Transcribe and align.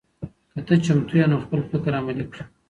که 0.53 0.59
ته 0.67 0.73
چمتو 0.85 1.13
یې 1.19 1.25
نو 1.31 1.37
خپل 1.45 1.59
فکر 1.71 1.91
عملي 1.99 2.25
کړه. 2.31 2.43